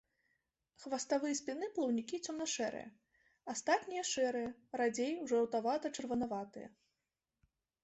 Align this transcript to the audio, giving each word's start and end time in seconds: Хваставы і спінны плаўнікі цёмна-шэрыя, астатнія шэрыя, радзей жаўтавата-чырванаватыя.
Хваставы 0.85 1.27
і 1.33 1.35
спінны 1.39 1.67
плаўнікі 1.75 2.19
цёмна-шэрыя, 2.31 2.87
астатнія 3.55 4.03
шэрыя, 4.15 4.49
радзей 4.83 5.13
жаўтавата-чырванаватыя. 5.35 6.67